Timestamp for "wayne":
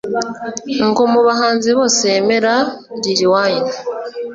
3.31-3.71